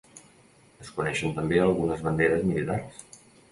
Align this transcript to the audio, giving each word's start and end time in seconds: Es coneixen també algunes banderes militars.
Es 0.85 0.89
coneixen 0.95 1.35
també 1.35 1.61
algunes 1.67 2.03
banderes 2.09 2.43
militars. 2.51 3.07